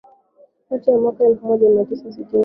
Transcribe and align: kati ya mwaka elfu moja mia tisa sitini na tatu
kati 0.69 0.87
ya 0.91 0.97
mwaka 0.99 1.23
elfu 1.25 1.45
moja 1.47 1.69
mia 1.69 1.85
tisa 1.85 2.03
sitini 2.03 2.23
na 2.23 2.23
tatu 2.31 2.37